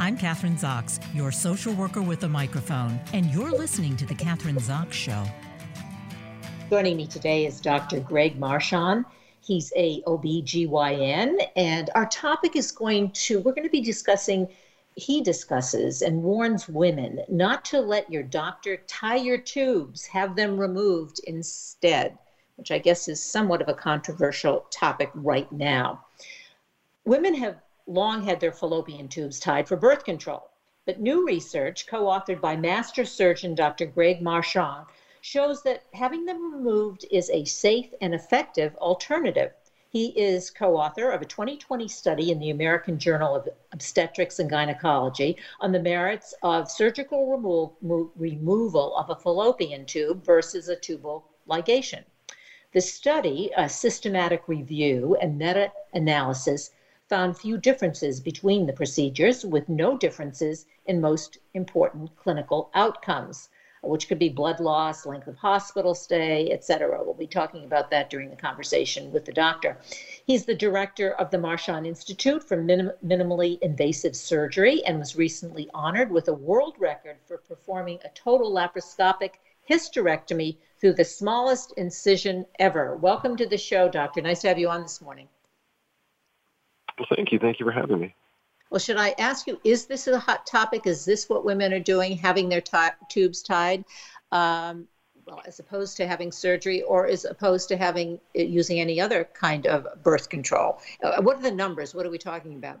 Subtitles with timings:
[0.00, 4.54] I'm Kathryn Zox, your social worker with a microphone, and you're listening to The Kathryn
[4.60, 5.24] Zox Show.
[6.70, 7.98] Joining me today is Dr.
[7.98, 9.06] Greg Marchand.
[9.40, 14.46] He's a OBGYN, and our topic is going to, we're going to be discussing,
[14.94, 20.56] he discusses and warns women not to let your doctor tie your tubes, have them
[20.56, 22.16] removed instead,
[22.54, 26.04] which I guess is somewhat of a controversial topic right now.
[27.04, 27.56] Women have
[27.88, 30.50] long had their fallopian tubes tied for birth control.
[30.84, 33.86] But new research, co authored by master surgeon Dr.
[33.86, 34.86] Greg Marchand,
[35.22, 39.52] shows that having them removed is a safe and effective alternative.
[39.90, 44.50] He is co author of a 2020 study in the American Journal of Obstetrics and
[44.50, 47.74] Gynecology on the merits of surgical remo-
[48.14, 52.04] removal of a fallopian tube versus a tubal ligation.
[52.72, 56.70] The study, a systematic review and meta analysis,
[57.08, 63.48] found few differences between the procedures, with no differences in most important clinical outcomes,
[63.82, 67.02] which could be blood loss, length of hospital stay, etc.
[67.02, 69.78] We'll be talking about that during the conversation with the doctor.
[70.26, 75.70] He's the director of the Marchand Institute for Minim- Minimally Invasive Surgery and was recently
[75.72, 79.34] honored with a world record for performing a total laparoscopic
[79.70, 82.96] hysterectomy through the smallest incision ever.
[82.96, 84.20] Welcome to the show, Doctor.
[84.20, 85.28] Nice to have you on this morning.
[86.98, 87.38] Well, thank you.
[87.38, 88.14] Thank you for having me.
[88.70, 90.86] Well, should I ask you, is this a hot topic?
[90.86, 92.76] Is this what women are doing, having their t-
[93.08, 93.84] tubes tied,
[94.30, 94.86] um,
[95.26, 99.28] well, as opposed to having surgery, or as opposed to having uh, using any other
[99.32, 100.80] kind of birth control?
[101.02, 101.94] Uh, what are the numbers?
[101.94, 102.80] What are we talking about?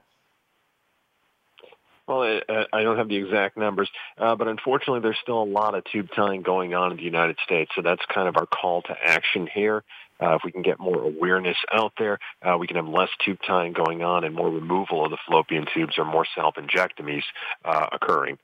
[2.06, 5.74] Well, I, I don't have the exact numbers, uh, but unfortunately, there's still a lot
[5.74, 7.70] of tube tying going on in the United States.
[7.76, 9.84] So that's kind of our call to action here.
[10.20, 13.38] Uh, if we can get more awareness out there, uh, we can have less tube
[13.46, 17.22] tying going on and more removal of the fallopian tubes or more salpingectomies
[17.64, 18.38] uh, occurring.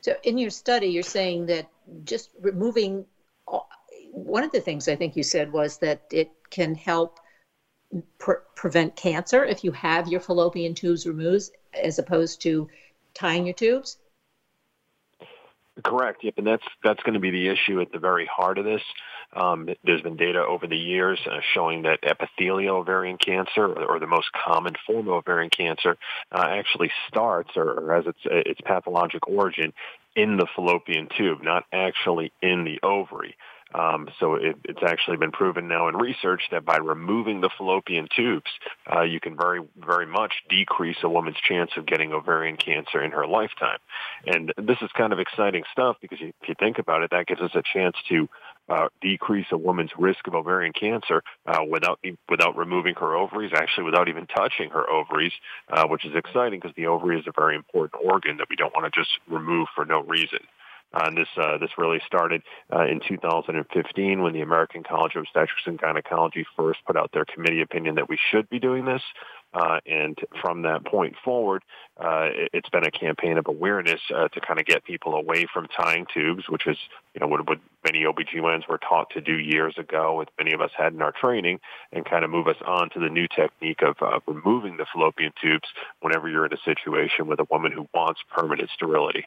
[0.00, 1.68] So, in your study, you're saying that
[2.04, 3.06] just removing
[4.12, 7.20] one of the things I think you said was that it can help
[8.18, 12.68] pre- prevent cancer if you have your fallopian tubes removed as opposed to
[13.14, 13.98] tying your tubes?
[15.84, 16.24] Correct.
[16.24, 18.82] Yep, and that's that's going to be the issue at the very heart of this.
[19.34, 24.06] Um, there's been data over the years uh, showing that epithelial ovarian cancer, or, the
[24.06, 25.98] most common form of ovarian cancer,
[26.32, 29.74] uh, actually starts or, or has its its pathologic origin
[30.14, 33.36] in the fallopian tube, not actually in the ovary.
[33.76, 38.08] Um, so it, it's actually been proven now in research that by removing the fallopian
[38.14, 38.50] tubes,
[38.94, 43.10] uh, you can very, very much decrease a woman's chance of getting ovarian cancer in
[43.10, 43.78] her lifetime.
[44.26, 47.42] And this is kind of exciting stuff because if you think about it, that gives
[47.42, 48.28] us a chance to
[48.68, 53.84] uh, decrease a woman's risk of ovarian cancer uh, without without removing her ovaries, actually
[53.84, 55.32] without even touching her ovaries,
[55.70, 58.74] uh, which is exciting because the ovary is a very important organ that we don't
[58.74, 60.40] want to just remove for no reason.
[60.96, 62.42] Uh, this uh, this really started
[62.74, 67.26] uh, in 2015 when the American College of Obstetrics and Gynecology first put out their
[67.26, 69.02] committee opinion that we should be doing this.
[69.56, 71.62] Uh, and from that point forward,
[71.98, 75.46] uh, it, has been a campaign of awareness uh, to kind of get people away
[75.50, 76.76] from tying tubes, which is,
[77.14, 80.60] you know, what, what many OBGYNs were taught to do years ago, what many of
[80.60, 81.58] us had in our training,
[81.90, 83.96] and kind of move us on to the new technique of
[84.26, 85.68] removing the fallopian tubes
[86.00, 89.24] whenever you're in a situation with a woman who wants permanent sterility.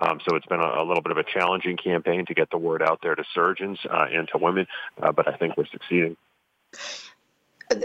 [0.00, 2.58] Um, so it's been a, a, little bit of a challenging campaign to get the
[2.58, 4.66] word out there to surgeons uh, and to women,
[5.00, 6.16] uh, but I think we're succeeding.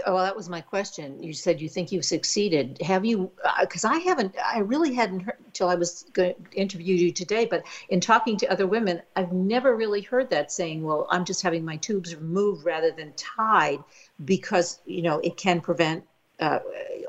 [0.06, 1.22] Well, that was my question.
[1.22, 2.80] You said you think you've succeeded.
[2.80, 3.30] Have you?
[3.60, 4.34] Because uh, I haven't.
[4.42, 7.44] I really hadn't heard until I was going to interview you today.
[7.44, 11.42] But in talking to other women, I've never really heard that saying, "Well, I'm just
[11.42, 13.84] having my tubes removed rather than tied
[14.24, 16.04] because you know it can prevent
[16.40, 16.60] uh,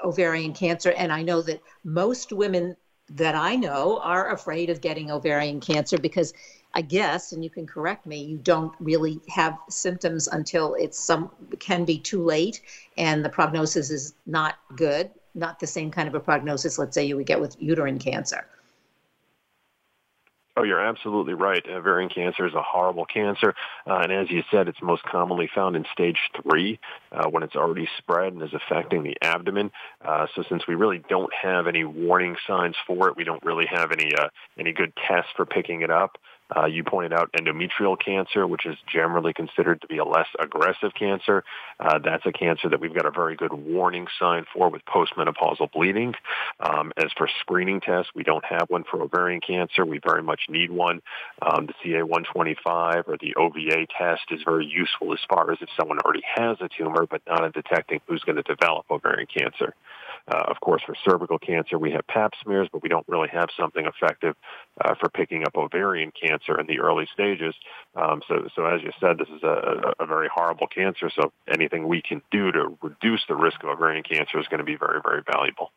[0.03, 2.75] ovarian cancer." And I know that most women
[3.09, 6.33] that I know are afraid of getting ovarian cancer because
[6.75, 11.31] I guess, and you can correct me, you don't really have symptoms until it's some
[11.59, 12.61] can be too late
[12.97, 17.05] and the prognosis is not good, not the same kind of a prognosis, let's say
[17.05, 18.45] you would get with uterine cancer.
[20.57, 21.61] Oh, you're absolutely right.
[21.67, 23.53] Ovarian cancer is a horrible cancer,
[23.85, 26.79] uh, and as you said, it's most commonly found in stage three
[27.11, 29.69] uh, when it's already spread and is affecting the abdomen.
[30.03, 33.65] Uh, so, since we really don't have any warning signs for it, we don't really
[33.65, 36.17] have any uh, any good tests for picking it up.
[36.55, 40.91] Uh, you pointed out endometrial cancer, which is generally considered to be a less aggressive
[40.97, 41.43] cancer.
[41.79, 45.71] Uh, that's a cancer that we've got a very good warning sign for with postmenopausal
[45.71, 46.13] bleeding.
[46.59, 49.85] Um, as for screening tests, we don't have one for ovarian cancer.
[49.85, 51.01] We very much need one.
[51.41, 55.99] Um, the CA125 or the OVA test is very useful as far as if someone
[55.99, 59.73] already has a tumor, but not in detecting who's going to develop ovarian cancer.
[60.27, 63.49] Uh, of course, for cervical cancer, we have pap smears, but we don't really have
[63.59, 64.35] something effective
[64.83, 67.53] uh, for picking up ovarian cancer in the early stages.
[67.95, 71.09] Um, so, so as you said, this is a, a very horrible cancer.
[71.09, 74.65] So anything we can do to reduce the risk of ovarian cancer is going to
[74.65, 75.71] be very, very valuable.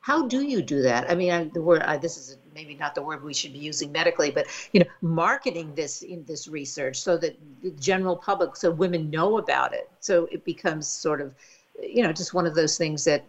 [0.00, 1.10] How do you do that?
[1.10, 3.58] I mean, I, the word I, this is maybe not the word we should be
[3.58, 8.54] using medically, but you know, marketing this in this research so that the general public,
[8.54, 11.34] so women know about it, so it becomes sort of,
[11.82, 13.24] you know, just one of those things that,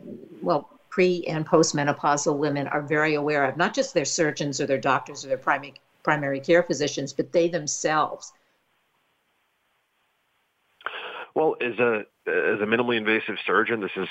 [0.48, 4.78] well, pre and postmenopausal women are very aware of, not just their surgeons or their
[4.78, 5.74] doctors or their primary
[6.04, 8.32] primary care physicians, but they themselves.
[11.36, 14.08] Well, as a as a minimally invasive surgeon, this is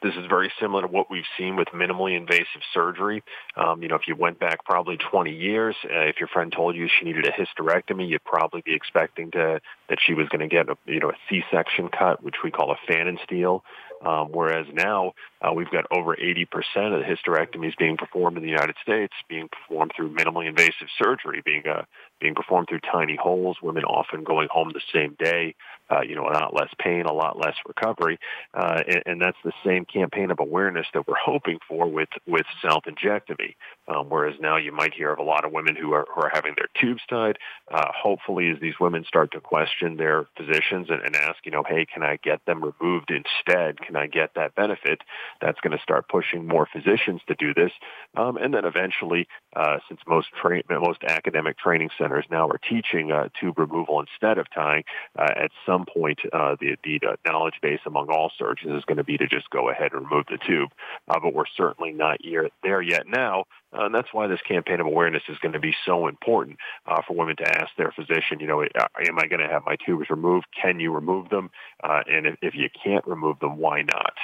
[0.00, 3.24] this is very similar to what we've seen with minimally invasive surgery.
[3.56, 6.76] Um, you know, if you went back probably 20 years, uh, if your friend told
[6.76, 10.48] you she needed a hysterectomy, you'd probably be expecting to that she was going to
[10.48, 13.62] get a you know a C-section cut, which we call a Pfannenstiel.
[14.02, 15.12] Um, whereas now
[15.42, 19.48] uh, we've got over 80% of the hysterectomies being performed in the United States being
[19.48, 21.82] performed through minimally invasive surgery, being uh,
[22.18, 23.58] being performed through tiny holes.
[23.62, 25.54] Women often going home the same day.
[25.90, 28.18] Uh, you know, a lot less pain, a lot less recovery,
[28.54, 32.46] uh, and, and that's the same campaign of awareness that we're hoping for with with
[32.62, 33.54] salpingectomy.
[33.88, 36.30] Um, whereas now you might hear of a lot of women who are who are
[36.32, 37.38] having their tubes tied.
[37.70, 41.64] Uh, hopefully, as these women start to question their physicians and, and ask, you know,
[41.66, 43.80] hey, can I get them removed instead?
[43.80, 45.00] Can I get that benefit?
[45.40, 47.72] That's going to start pushing more physicians to do this,
[48.16, 49.26] um, and then eventually,
[49.56, 54.38] uh, since most tra- most academic training centers now are teaching uh, tube removal instead
[54.38, 54.84] of tying,
[55.18, 59.16] at some point uh, the the knowledge base among all surgeons is going to be
[59.18, 60.70] to just go ahead and remove the tube.
[61.08, 63.44] Uh, but we're certainly not yet, there yet now.
[63.72, 67.00] Uh, and that's why this campaign of awareness is going to be so important uh,
[67.06, 70.10] for women to ask their physician, you know, am I going to have my tubes
[70.10, 70.46] removed?
[70.60, 71.50] Can you remove them?
[71.82, 74.14] Uh, and if, if you can't remove them, why not?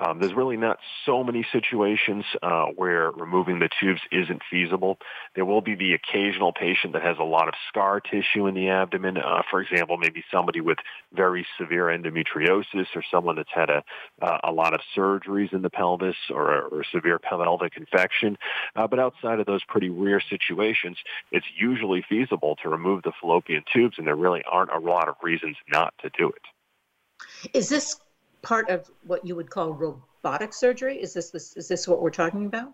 [0.00, 4.98] Um, there's really not so many situations uh, where removing the tubes isn't feasible.
[5.34, 8.68] There will be the occasional patient that has a lot of scar tissue in the
[8.68, 9.16] abdomen.
[9.16, 10.78] Uh, for example, maybe somebody with
[11.12, 13.82] very severe endometriosis or someone that's had a,
[14.22, 18.36] uh, a lot of surgeries in the pelvis or, or severe pelvic infection.
[18.76, 20.96] Uh, but outside of those pretty rare situations,
[21.32, 25.16] it's usually feasible to remove the fallopian tubes, and there really aren't a lot of
[25.22, 26.42] reasons not to do it.
[27.52, 27.98] Is this
[28.42, 31.00] part of what you would call robotic surgery?
[31.00, 32.72] Is this, this is this what we're talking about?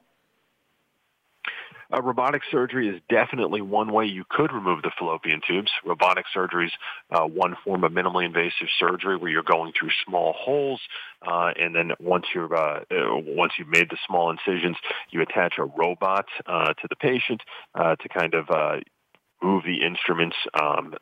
[1.92, 5.70] Uh, robotic surgery is definitely one way you could remove the fallopian tubes.
[5.84, 6.72] Robotic surgery is
[7.10, 10.80] uh, one form of minimally invasive surgery where you're going through small holes,
[11.26, 14.76] uh, and then once you're uh, uh, once you've made the small incisions,
[15.10, 17.42] you attach a robot uh, to the patient
[17.76, 18.48] to kind of
[19.42, 20.94] move the instruments um,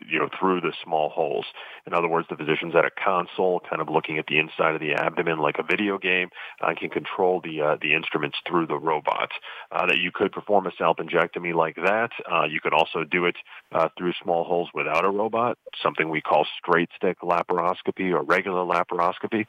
[0.00, 1.46] you know, through the small holes.
[1.86, 4.80] In other words, the physician's at a console, kind of looking at the inside of
[4.80, 6.30] the abdomen like a video game,
[6.60, 9.30] uh, can control the uh, the instruments through the robot.
[9.70, 12.10] Uh, that you could perform a salpingectomy like that.
[12.30, 13.36] Uh, you could also do it
[13.72, 18.64] uh, through small holes without a robot, something we call straight stick laparoscopy or regular
[18.64, 19.46] laparoscopy.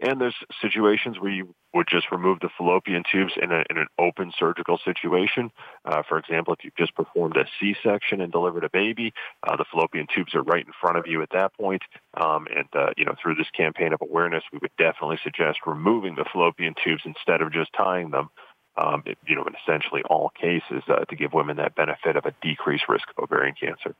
[0.00, 3.86] And there's situations where you would just remove the fallopian tubes in, a, in an
[3.98, 5.50] open surgical situation.
[5.84, 9.12] Uh, for example, if you've just performed a C-section and delivered a baby,
[9.46, 11.82] uh, the fallopian tubes are right in front of you at that point.
[12.20, 16.14] Um, and, uh, you know, through this campaign of awareness, we would definitely suggest removing
[16.14, 18.30] the fallopian tubes instead of just tying them.
[18.76, 22.34] Um, you know, in essentially all cases, uh, to give women that benefit of a
[22.40, 23.94] decreased risk of ovarian cancer.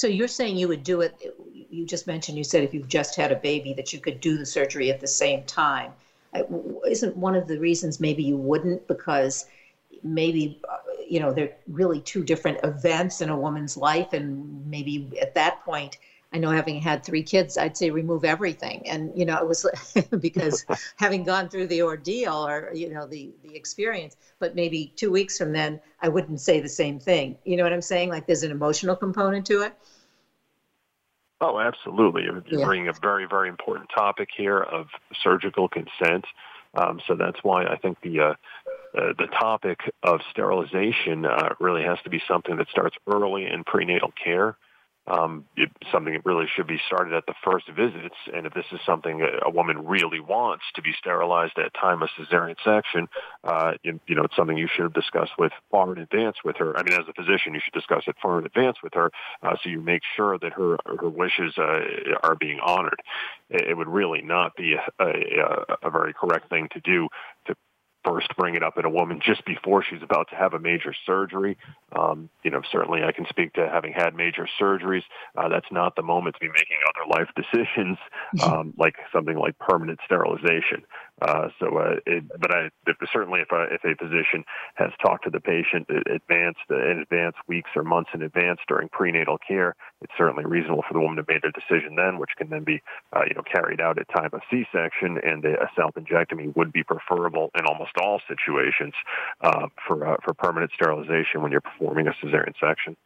[0.00, 1.12] So you're saying you would do it,
[1.68, 4.38] you just mentioned, you said if you've just had a baby that you could do
[4.38, 5.92] the surgery at the same time.
[6.88, 9.44] Isn't one of the reasons maybe you wouldn't because
[10.02, 10.58] maybe,
[11.06, 14.14] you know, they're really two different events in a woman's life.
[14.14, 15.98] And maybe at that point,
[16.32, 18.88] I know having had three kids, I'd say remove everything.
[18.88, 19.66] And, you know, it was
[20.20, 20.64] because
[20.96, 25.36] having gone through the ordeal or, you know, the, the experience, but maybe two weeks
[25.36, 27.36] from then, I wouldn't say the same thing.
[27.44, 28.10] You know what I'm saying?
[28.10, 29.74] Like there's an emotional component to it.
[31.40, 32.24] Oh, absolutely.
[32.24, 32.64] You're yeah.
[32.64, 34.86] bringing a very, very important topic here of
[35.22, 36.26] surgical consent.
[36.74, 38.34] Um, so that's why I think the uh,
[38.96, 43.64] uh, the topic of sterilization uh, really has to be something that starts early in
[43.64, 44.56] prenatal care
[45.06, 48.14] um, it, something that really should be started at the first visits.
[48.32, 52.02] And if this is something a, a woman really wants to be sterilized at time
[52.02, 53.08] of cesarean section,
[53.44, 56.76] uh, you, you, know, it's something you should discuss with far in advance with her.
[56.78, 59.10] I mean, as a physician, you should discuss it far in advance with her,
[59.42, 61.80] uh, so you make sure that her her wishes uh,
[62.22, 63.00] are being honored.
[63.48, 67.08] It, it, would really not be a, a, a very correct thing to do
[67.46, 67.56] to
[68.04, 70.94] first bring it up in a woman just before she's about to have a major
[71.06, 71.56] surgery.
[71.98, 75.02] Um, you know, certainly I can speak to having had major surgeries.
[75.36, 77.98] Uh, that's not the moment to be making other life decisions,
[78.42, 80.82] um, like something like permanent sterilization.
[81.20, 82.70] Uh, so, uh, it, but I
[83.12, 87.70] certainly if a, if a physician has talked to the patient advanced in advance, weeks
[87.76, 91.44] or months in advance during prenatal care, it's certainly reasonable for the woman to make
[91.44, 92.80] a decision then, which can then be,
[93.14, 97.50] uh, you know, carried out at time of C-section, and a salpingectomy would be preferable
[97.58, 98.94] in almost all situations
[99.42, 102.96] uh, for uh, for permanent sterilization when you're performing a cesarean section.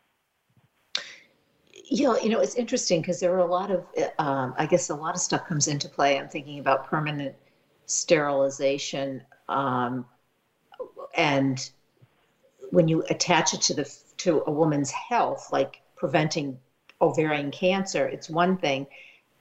[1.91, 3.85] Yeah, you know, it's interesting because there are a lot of,
[4.19, 6.19] um, I guess, a lot of stuff comes into play.
[6.19, 7.35] I'm thinking about permanent
[7.87, 10.07] sterilization, um,
[11.17, 11.71] and
[12.71, 16.59] when you attach it to the to a woman's health, like preventing
[17.01, 18.87] ovarian cancer, it's one thing.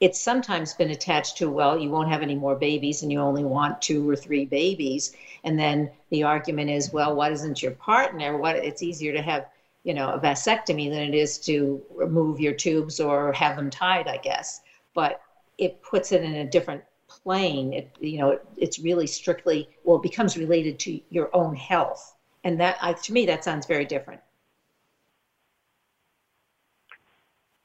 [0.00, 3.44] It's sometimes been attached to, well, you won't have any more babies and you only
[3.44, 5.14] want two or three babies.
[5.44, 8.36] And then the argument is, well, what isn't your partner?
[8.36, 9.46] What it's easier to have,
[9.84, 14.08] you know, a vasectomy than it is to remove your tubes or have them tied,
[14.08, 14.60] I guess.
[14.94, 15.20] But
[15.58, 16.82] it puts it in a different
[17.24, 17.72] plane.
[17.72, 22.14] It, you know, it, it's really strictly, well, it becomes related to your own health.
[22.44, 24.20] And that, I, to me, that sounds very different.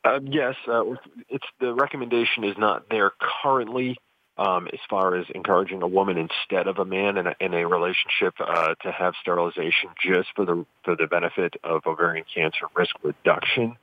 [0.03, 0.83] Uh, yes, uh,
[1.27, 3.11] it's the recommendation is not there
[3.43, 3.97] currently
[4.37, 7.67] um, as far as encouraging a woman instead of a man in a, in a
[7.67, 12.95] relationship uh, to have sterilization just for the for the benefit of ovarian cancer risk
[13.03, 13.75] reduction.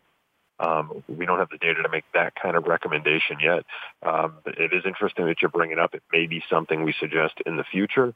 [0.58, 3.64] Um, we don't have the data to make that kind of recommendation yet.
[4.02, 5.94] Um, it is interesting that you're bringing up.
[5.94, 8.14] It may be something we suggest in the future.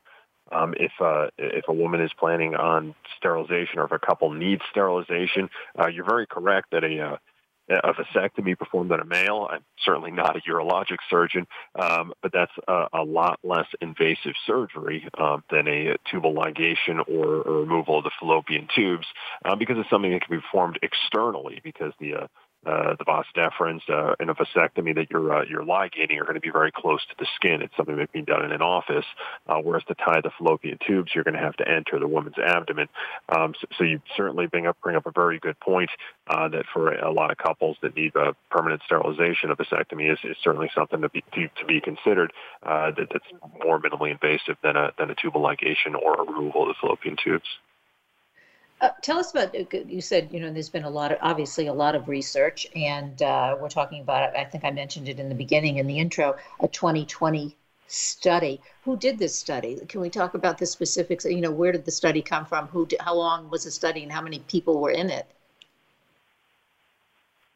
[0.52, 4.62] Um, if uh, if a woman is planning on sterilization or if a couple needs
[4.70, 7.16] sterilization, uh, you're very correct that a uh,
[7.70, 9.48] a vasectomy performed on a male.
[9.50, 11.46] I'm certainly not a urologic surgeon,
[11.78, 17.42] um, but that's a, a, lot less invasive surgery um, than a tubal ligation or,
[17.42, 19.06] or, removal of the fallopian tubes
[19.44, 22.26] uh, because it's something that can be performed externally because the uh,
[22.66, 26.34] uh, the vas deferens uh, in a vasectomy that you're uh, you're ligating are going
[26.34, 27.62] to be very close to the skin.
[27.62, 29.06] It's something that can be done in an office,
[29.48, 32.38] uh, whereas to tie the fallopian tubes, you're going to have to enter the woman's
[32.38, 32.88] abdomen.
[33.30, 35.90] Um, so, so, you certainly bring up bring up a very good point
[36.28, 38.12] uh, that for a lot of couples that need
[38.50, 42.32] permanent sterilization, a vasectomy is, is certainly something to be to, to be considered.
[42.62, 43.24] That, that's
[43.64, 47.16] more minimally invasive than a than a tubal ligation or a removal of the fallopian
[47.22, 47.46] tubes.
[48.80, 51.66] Uh, tell us about uh, you said you know there's been a lot of obviously
[51.66, 55.28] a lot of research and uh, we're talking about i think i mentioned it in
[55.28, 57.54] the beginning in the intro a 2020
[57.90, 58.60] study.
[58.84, 59.78] Who did this study?
[59.88, 61.24] Can we talk about the specifics?
[61.24, 62.68] You know where did the study come from?
[62.68, 65.26] Who did, how long was the study and how many people were in it?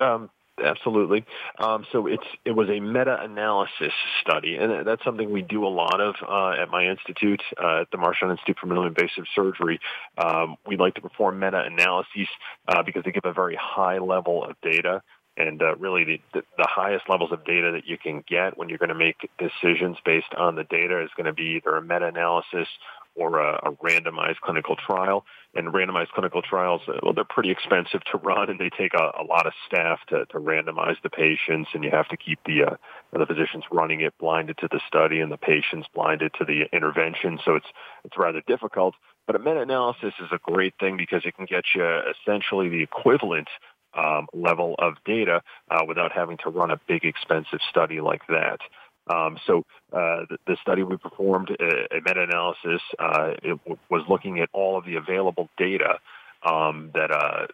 [0.01, 0.29] Um,
[0.63, 1.25] Absolutely.
[1.59, 6.01] Um, so it's it was a meta-analysis study, and that's something we do a lot
[6.01, 9.81] of uh, at my institute, uh, at the Marchand Institute for Minimally Invasive Surgery.
[10.17, 12.29] Um, we like to perform meta-analyses
[12.69, 15.03] uh, because they give a very high level of data,
[15.37, 18.69] and uh, really the, the, the highest levels of data that you can get when
[18.69, 21.83] you're going to make decisions based on the data is going to be either a
[21.83, 22.69] meta-analysis
[23.15, 25.25] or a, a randomized clinical trial.
[25.55, 29.13] And randomized clinical trials, uh, well, they're pretty expensive to run, and they take a,
[29.21, 32.65] a lot of staff to, to randomize the patients, and you have to keep the
[32.65, 32.77] uh,
[33.13, 37.39] the physicians running it blinded to the study and the patients blinded to the intervention.
[37.45, 37.69] So it's
[38.05, 38.95] it's rather difficult.
[39.27, 43.49] But a meta-analysis is a great thing because it can get you essentially the equivalent
[43.97, 48.59] um, level of data uh, without having to run a big expensive study like that.
[49.07, 54.03] Um, so uh, the, the, study we performed, a, uh, a meta-analysis, uh, w- was
[54.09, 55.99] looking at all of the available data
[56.43, 57.47] um, that uh,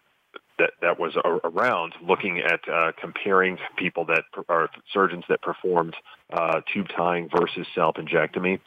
[0.59, 5.95] that that was around, looking at uh, comparing people that are surgeons that performed
[6.31, 8.59] uh, tube tying versus salpingectomy.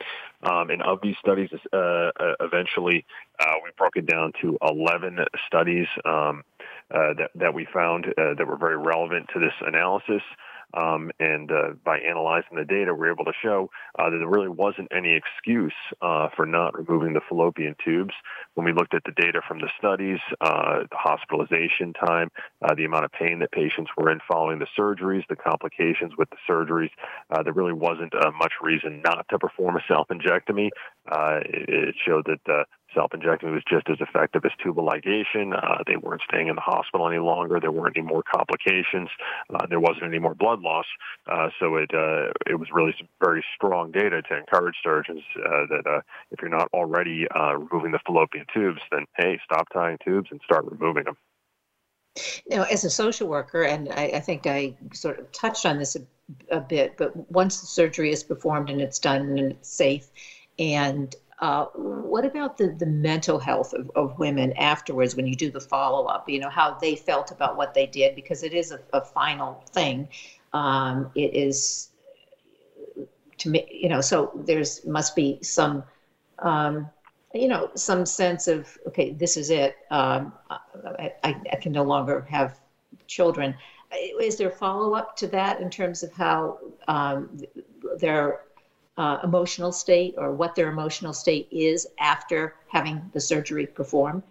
[0.43, 3.07] Um, and of these studies, eventually
[3.63, 6.43] we broke it down to 11 studies um,
[6.91, 10.23] that that we found that were very relevant to this analysis.
[10.75, 14.49] Um, and uh, by analyzing the data, we're able to show uh, that there really
[14.49, 18.15] wasn't any excuse uh, for not removing the fallopian tubes.
[18.55, 22.31] When we looked at the data from the studies, uh, the hospitalization time,
[22.63, 26.29] uh, the amount of pain that patients were in following the surgeries, the complications with
[26.31, 26.91] the surgeries,
[27.31, 30.71] uh, there really wasn't much reason not to perform a salpingectomy.
[31.07, 35.55] It, it, showed that salpingectomy was just as effective as tubal ligation.
[35.57, 37.59] Uh, they weren't staying in the hospital any longer.
[37.61, 39.09] There weren't any more complications.
[39.53, 40.87] Uh, there wasn't any more blood loss.
[41.31, 45.87] Uh, so it uh, it was really very strong data to encourage surgeons uh, that
[45.87, 50.41] uh, if you're not already removing the fallopian tubes, then hey, stop tying tubes and
[50.45, 51.17] start removing them.
[52.49, 55.97] Now, as a social worker, and I, I think I sort of touched on this
[55.97, 60.09] a, a, bit, but once the surgery is performed and it's done and it's safe,
[60.59, 65.51] and uh, what about the, the mental health of, of women afterwards when you do
[65.51, 66.29] the follow up?
[66.29, 69.65] You know, how they felt about what they did, because it is a, a final
[69.73, 70.09] thing.
[70.53, 71.91] Um, it is
[73.39, 75.85] to me, you know, so there's must be some,
[76.41, 76.89] um,
[77.35, 79.77] you know, some sense of, okay, this is it.
[79.91, 82.61] Um, I, I, can no longer have
[83.07, 83.55] children.
[84.21, 87.39] Is there follow up to that in terms of how um,
[87.99, 88.43] their
[88.97, 94.23] uh, emotional state or what their emotional state is after having the surgery performed?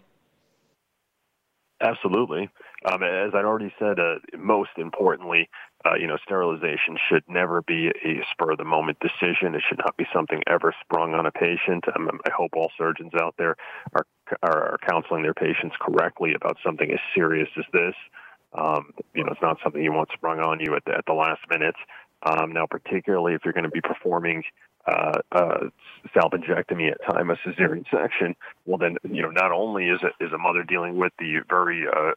[1.80, 2.48] Absolutely.
[2.86, 5.48] Um, as I'd already said, uh, most importantly,
[5.84, 9.54] uh, you know, sterilization should never be a spur of the moment decision.
[9.54, 11.84] It should not be something ever sprung on a patient.
[11.94, 13.56] Um, I hope all surgeons out there
[13.94, 14.06] are,
[14.42, 17.94] are counseling their patients correctly about something as serious as this.
[18.54, 21.12] Um, you know, it's not something you want sprung on you at the, at the
[21.12, 21.74] last minute.
[22.24, 24.42] Um, now, particularly if you're going to be performing
[24.86, 25.58] uh, uh,
[26.14, 28.34] salpingectomy at time of cesarean section,
[28.66, 31.84] well, then you know not only is it is a mother dealing with the very
[31.86, 32.12] uh,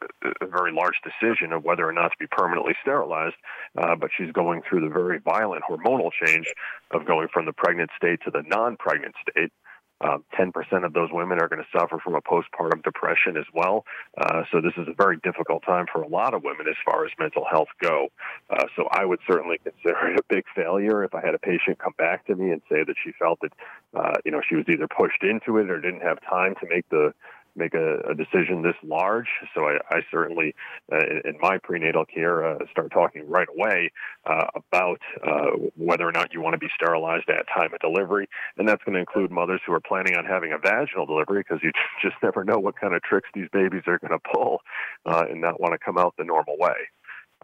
[0.50, 3.36] very large decision of whether or not to be permanently sterilized,
[3.78, 6.46] uh, but she's going through the very violent hormonal change
[6.90, 9.52] of going from the pregnant state to the non-pregnant state.
[10.00, 10.52] Um, 10%
[10.84, 13.84] of those women are going to suffer from a postpartum depression as well.
[14.16, 17.04] Uh, so this is a very difficult time for a lot of women as far
[17.04, 18.08] as mental health go.
[18.48, 21.78] Uh, so I would certainly consider it a big failure if I had a patient
[21.78, 23.52] come back to me and say that she felt that,
[23.94, 26.88] uh, you know, she was either pushed into it or didn't have time to make
[26.90, 27.12] the
[27.58, 29.28] make a, a decision this large.
[29.54, 30.54] So I, I certainly,
[30.92, 33.92] uh, in, my prenatal care, uh, start talking right away
[34.24, 38.28] uh, about uh, whether or not you want to be sterilized at time of delivery,
[38.56, 41.62] and that's going to include mothers who are planning on having a vaginal delivery because
[41.62, 41.70] you
[42.02, 44.60] just never know what kind of tricks these babies are going to pull
[45.06, 46.74] uh, and not want to come out the normal way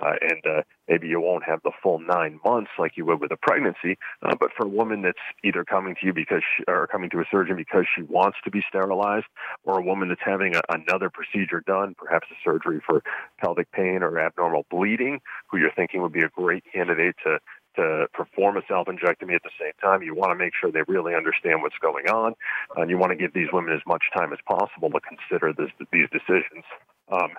[0.03, 3.31] uh, and uh, maybe you won't have the full nine months like you would with
[3.31, 3.97] a pregnancy.
[4.23, 7.21] Uh, but for a woman that's either coming to you because she, or coming to
[7.21, 9.27] a surgeon because she wants to be sterilized,
[9.65, 13.03] or a woman that's having a, another procedure done, perhaps a surgery for
[13.39, 17.39] pelvic pain or abnormal bleeding, who you're thinking would be a great candidate to
[17.77, 20.01] to perform a salpingectomy at the same time.
[20.03, 22.35] You want to make sure they really understand what's going on,
[22.77, 25.71] and you want to give these women as much time as possible to consider this,
[25.93, 26.65] these decisions.
[27.11, 27.31] Um,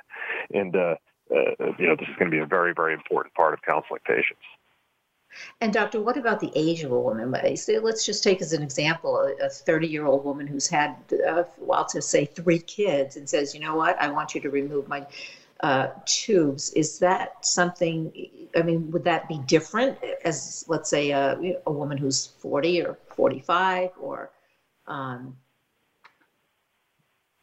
[0.54, 0.96] and uh,
[1.32, 4.02] uh, you know, this is going to be a very, very important part of counseling
[4.06, 4.44] patients.
[5.60, 7.32] And doctor, what about the age of a woman?
[7.32, 10.96] Let's just take as an example a 30-year-old woman who's had,
[11.28, 14.50] uh, well, to say three kids, and says, you know what, I want you to
[14.50, 15.06] remove my
[15.62, 16.72] uh, tubes.
[16.74, 18.14] Is that something?
[18.56, 22.98] I mean, would that be different as, let's say, a, a woman who's 40 or
[23.10, 24.32] 45 or
[24.88, 25.36] um,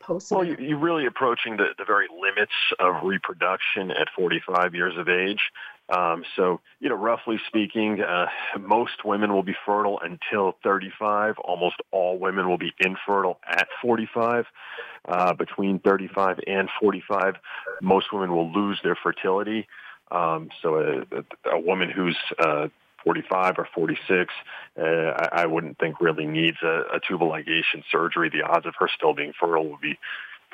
[0.03, 0.31] post?
[0.31, 5.41] Well, you're really approaching the, the very limits of reproduction at 45 years of age.
[5.89, 8.27] Um, so, you know, roughly speaking, uh,
[8.59, 11.39] most women will be fertile until 35.
[11.39, 14.47] Almost all women will be infertile at 45.
[15.07, 17.35] Uh, between 35 and 45,
[17.83, 19.67] most women will lose their fertility.
[20.11, 22.69] Um, so, a, a, woman who's uh,
[23.05, 24.33] 45 or 46,
[24.79, 28.31] uh, I, I, wouldn't think really needs a, a tubal ligation surgery.
[28.31, 29.99] The odds of her still being fertile would be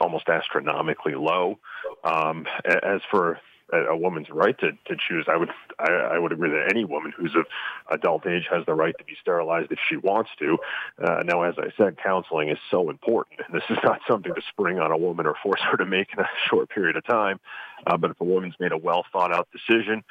[0.01, 1.59] almost astronomically low.
[2.05, 3.41] Um, as for
[3.73, 7.13] a, woman's right to, to choose, I would I, I would agree that any woman
[7.17, 7.47] who's of
[7.91, 10.59] adult age has the right to be sterilized if she wants to.
[11.03, 13.41] Uh, now, as I said, counseling is so important.
[13.47, 16.09] And this is not something to spring on a woman or force her to make
[16.13, 17.41] in a short period of time.
[17.87, 20.03] Uh, but if a woman's made a well thought out decision,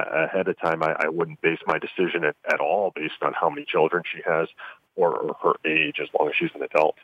[0.00, 3.32] uh, ahead of time, I, I wouldn't base my decision at, at all based on
[3.32, 4.48] how many children she has
[4.96, 6.96] or, or her age, as long as she's an adult.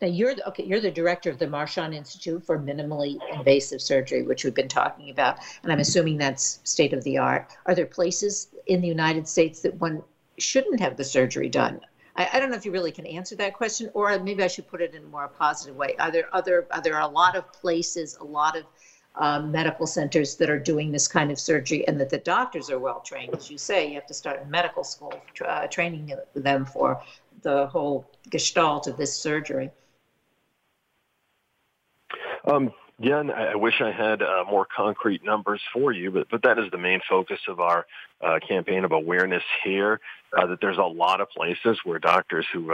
[0.00, 0.64] Now you're okay.
[0.64, 5.10] You're the director of the Marchand Institute for Minimally Invasive Surgery, which we've been talking
[5.10, 7.52] about, and I'm assuming that's state of the art.
[7.66, 10.02] Are there places in the United States that one
[10.38, 11.80] shouldn't have the surgery done?
[12.16, 14.66] I, I don't know if you really can answer that question, or maybe I should
[14.66, 15.94] put it in a more positive way.
[15.98, 16.66] Are there other?
[16.70, 18.64] Are there a lot of places, a lot of
[19.16, 22.78] um, medical centers that are doing this kind of surgery and that the doctors are
[22.78, 23.34] well trained.
[23.34, 25.14] As you say, you have to start in medical school
[25.46, 27.02] uh, training them for
[27.42, 29.70] the whole gestalt of this surgery.
[32.44, 36.58] Um, Again, I wish I had uh, more concrete numbers for you, but, but that
[36.58, 37.86] is the main focus of our
[38.20, 40.00] uh, campaign of awareness here,
[40.36, 42.70] uh, that there's a lot of places where doctors who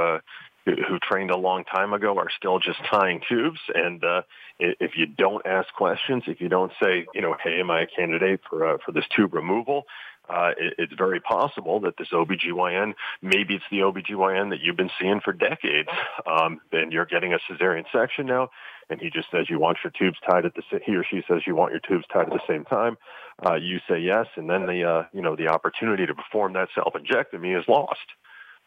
[0.66, 3.60] uh, who trained a long time ago are still just tying tubes.
[3.74, 4.22] And uh,
[4.58, 7.86] if you don't ask questions, if you don't say, you know, hey, am I a
[7.86, 9.84] candidate for uh, for this tube removal?
[10.28, 14.90] Uh, it, it's very possible that this OBGYN, maybe it's the OBGYN that you've been
[15.00, 15.88] seeing for decades,
[16.26, 18.50] um, and you're getting a cesarean section now,
[18.90, 21.42] and he just says you want your tubes tied at the he or she says
[21.46, 22.96] you want your tubes tied at the same time.
[23.44, 26.68] Uh, you say yes, and then the uh, you know the opportunity to perform that
[26.76, 28.06] salpingectomy is lost.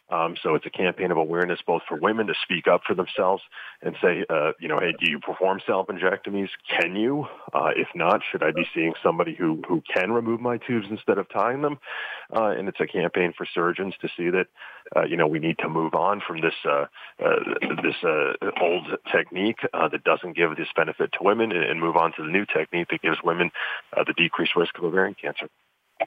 [0.09, 3.43] Um, so it's a campaign of awareness both for women to speak up for themselves
[3.81, 6.49] and say, uh, you know, hey, do you perform salpingectomies?
[6.67, 7.27] Can you?
[7.53, 11.17] Uh, if not, should I be seeing somebody who, who can remove my tubes instead
[11.17, 11.79] of tying them?
[12.35, 14.47] Uh, and it's a campaign for surgeons to see that,
[14.95, 16.85] uh, you know, we need to move on from this uh,
[17.23, 17.35] uh,
[17.83, 17.95] this
[18.61, 22.29] old technique that doesn't give this benefit to women and, and, move on to the
[22.29, 23.51] new technique that gives women
[23.95, 25.47] the decreased risk of ovarian cancer.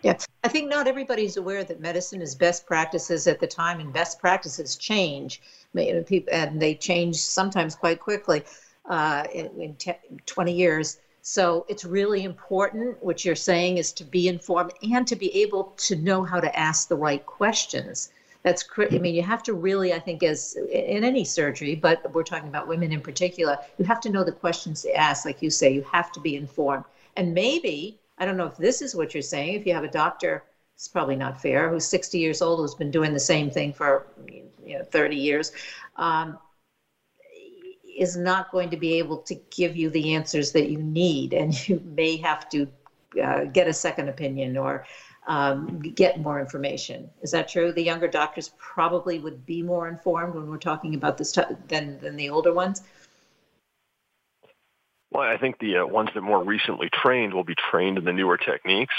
[0.02, 3.92] Yeah, I think not everybody's aware that medicine is best practices at the time, and
[3.92, 5.42] best practices change,
[5.74, 8.42] and they change sometimes quite quickly
[8.86, 9.76] uh, in, in
[10.26, 10.98] 20 years.
[11.20, 13.02] So it's really important.
[13.02, 16.58] What you're saying is to be informed and to be able to know how to
[16.58, 18.10] ask the right questions.
[18.42, 22.24] That's I mean, you have to really, I think, as in any surgery, but we're
[22.24, 25.24] talking about women in particular, you have to know the questions to ask.
[25.24, 26.84] Like you say, you have to be informed,
[27.16, 29.54] and maybe I don't know if this is what you're saying.
[29.54, 30.44] If you have a doctor,
[30.74, 34.06] it's probably not fair, who's 60 years old, who's been doing the same thing for
[34.26, 35.52] you know 30 years,
[35.96, 36.38] um,
[37.98, 41.68] is not going to be able to give you the answers that you need, and
[41.68, 42.68] you may have to
[43.22, 44.84] uh, get a second opinion or
[45.26, 47.08] um, get more information.
[47.22, 47.72] Is that true?
[47.72, 51.98] The younger doctors probably would be more informed when we're talking about this t- than
[52.00, 52.82] than the older ones.
[55.12, 58.14] Well, I think the uh, ones that more recently trained will be trained in the
[58.14, 58.94] newer techniques.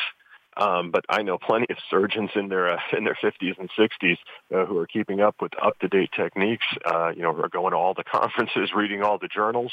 [0.56, 4.18] Um, but I know plenty of surgeons in their uh, in their 50s and 60s
[4.54, 6.66] uh, who are keeping up with up to date techniques.
[6.86, 9.72] Uh, you know, are going to all the conferences, reading all the journals,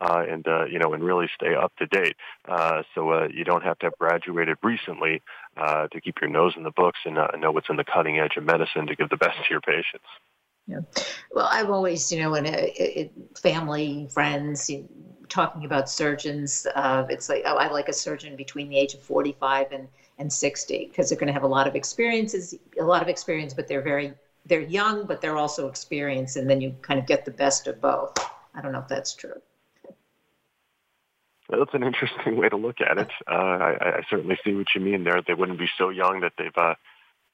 [0.00, 2.14] uh, and uh, you know, and really stay up to date.
[2.48, 5.20] Uh, so uh, you don't have to have graduated recently
[5.56, 8.20] uh, to keep your nose in the books and uh, know what's in the cutting
[8.20, 10.06] edge of medicine to give the best to your patients.
[10.70, 10.80] Yeah.
[11.32, 14.88] Well, I've always, you know, in a, family, friends, you
[15.28, 19.02] talking about surgeons, uh, it's like, oh, I like a surgeon between the age of
[19.02, 23.02] 45 and, and 60 because they're going to have a lot of experiences, a lot
[23.02, 24.12] of experience, but they're very,
[24.46, 26.36] they're young, but they're also experienced.
[26.36, 28.16] And then you kind of get the best of both.
[28.54, 29.40] I don't know if that's true.
[31.48, 33.10] That's an interesting way to look at it.
[33.26, 35.22] Uh, I, I, certainly see what you mean there.
[35.24, 36.74] They wouldn't be so young that they've uh,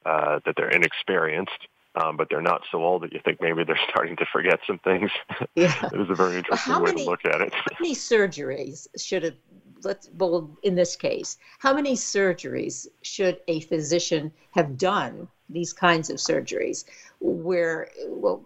[0.05, 3.79] uh, that they're inexperienced um, but they're not so old that you think maybe they're
[3.91, 5.11] starting to forget some things.
[5.55, 5.89] Yeah.
[5.91, 7.55] it was a very interesting way many, to look at it.
[7.55, 9.35] how many surgeries should have,
[9.83, 16.11] let's, well, in this case, how many surgeries should a physician have done, these kinds
[16.11, 16.85] of surgeries,
[17.21, 18.45] where, well,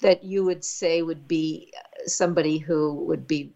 [0.00, 1.72] that you would say would be
[2.06, 3.52] somebody who would be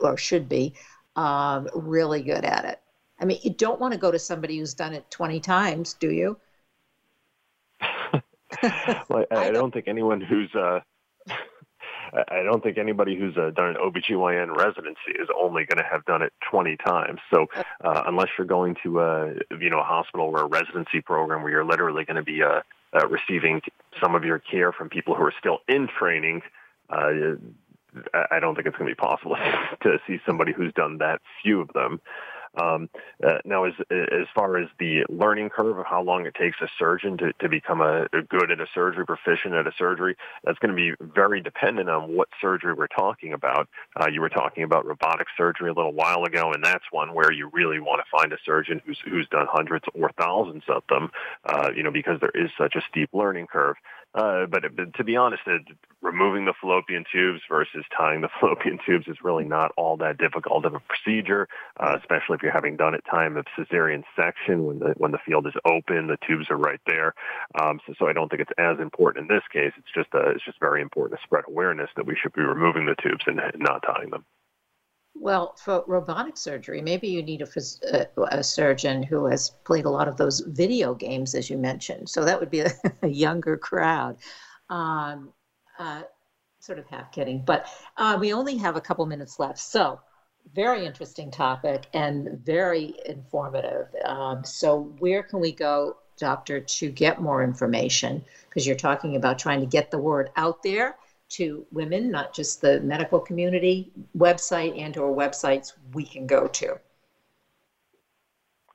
[0.00, 0.74] or should be
[1.16, 2.80] um, really good at it?
[3.18, 6.10] I mean, you don't want to go to somebody who's done it 20 times, do
[6.10, 6.36] you?
[9.08, 10.80] well, I, I, don't think anyone who's uh,
[12.14, 16.04] I don't think anybody who's uh, done an OBGYN residency is only going to have
[16.04, 17.20] done it 20 times.
[17.32, 17.46] So
[17.82, 21.50] uh, unless you're going to uh, you know a hospital or a residency program where
[21.50, 22.60] you're literally going to be uh,
[22.94, 23.60] uh, receiving
[24.00, 26.42] some of your care from people who are still in training,
[26.90, 27.10] uh,
[28.30, 29.36] I don't think it's going to be possible
[29.82, 32.00] to see somebody who's done that few of them.
[32.60, 32.88] Um,
[33.26, 36.68] uh, now, as as far as the learning curve of how long it takes a
[36.78, 40.58] surgeon to, to become a, a good at a surgery, proficient at a surgery, that's
[40.58, 43.68] going to be very dependent on what surgery we're talking about.
[44.00, 47.32] Uh, you were talking about robotic surgery a little while ago, and that's one where
[47.32, 51.10] you really want to find a surgeon who's who's done hundreds or thousands of them.
[51.44, 53.76] Uh, you know, because there is such a steep learning curve.
[54.14, 54.62] Uh, but,
[54.94, 55.58] to be honest, uh,
[56.00, 60.64] removing the fallopian tubes versus tying the fallopian tubes is really not all that difficult
[60.64, 61.48] of a procedure,
[61.80, 65.18] uh, especially if you're having done at time of cesarean section when the when the
[65.26, 67.14] field is open, the tubes are right there.
[67.60, 69.72] Um, so, so I don't think it's as important in this case.
[69.76, 72.86] It's just uh, it's just very important to spread awareness that we should be removing
[72.86, 74.24] the tubes and not tying them.
[75.14, 77.48] Well, for robotic surgery, maybe you need a,
[77.92, 82.08] a, a, surgeon who has played a lot of those video games, as you mentioned.
[82.08, 82.72] So that would be a,
[83.02, 84.16] a younger crowd.
[84.68, 85.32] Um,
[85.78, 86.02] uh,
[86.58, 89.58] sort of half kidding, but uh, we only have a couple minutes left.
[89.58, 90.00] So,
[90.54, 93.88] very interesting topic and very informative.
[94.04, 98.24] Um, so, where can we go, doctor, to get more information?
[98.48, 100.96] Because you're talking about trying to get the word out there
[101.30, 106.78] to women, not just the medical community website and or websites we can go to.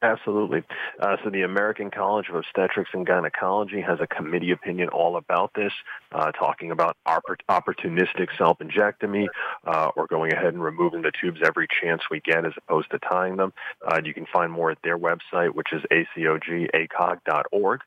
[0.02, 0.64] Absolutely.
[1.02, 5.52] Uh, so the American College of Obstetrics and Gynecology has a committee opinion all about
[5.56, 5.74] this,
[6.14, 9.28] uh, talking about opportunistic salpingectomy
[9.66, 13.00] uh, or going ahead and removing the tubes every chance we get as opposed to
[13.00, 13.52] tying them.
[13.86, 17.82] Uh, you can find more at their website, which is acogacog.org.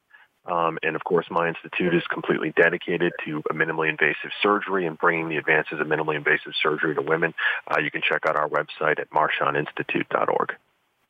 [0.45, 5.29] Um, and of course, my institute is completely dedicated to minimally invasive surgery and bringing
[5.29, 7.33] the advances of minimally invasive surgery to women.
[7.69, 10.53] Uh, you can check out our website at marchandinstitute.org.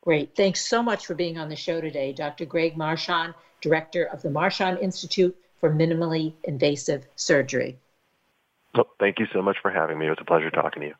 [0.02, 0.34] Great.
[0.36, 2.44] Thanks so much for being on the show today, Dr.
[2.44, 7.78] Greg Marchand, Director of the Marchand Institute for minimally invasive surgery.
[8.74, 10.06] Well, thank you so much for having me.
[10.06, 10.94] It was a pleasure talking to you.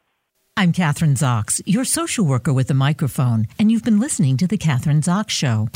[0.56, 4.58] I'm Kathryn Zox, your social worker with a microphone, and you've been listening to The
[4.58, 5.68] Kathryn Zox Show.